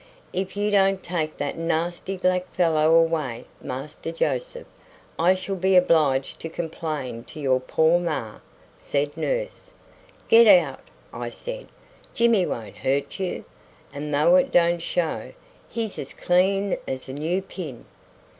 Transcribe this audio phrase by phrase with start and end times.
[0.33, 4.65] "If you don't take that nasty black fellow away, Master Joseph,
[5.19, 8.39] I shall be obliged to complain to your poor ma,"
[8.75, 9.71] said nurse.
[10.27, 10.81] "Get out!"
[11.13, 11.67] I said;
[12.15, 13.45] "Jimmy won't hurt you;
[13.93, 15.33] and though it don't show,
[15.69, 17.85] he's as clean as a new pin."